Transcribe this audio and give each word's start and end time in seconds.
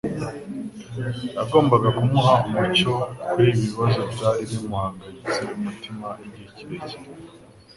yagombaga 1.37 1.87
kumuha 1.97 2.35
umucyo 2.47 2.91
kur’ibi 3.29 3.63
bibazo 3.67 4.01
byari 4.13 4.41
bimuhagaritse 4.51 5.39
umutima 5.55 6.07
igihe 6.25 6.49
kirekire. 6.57 6.97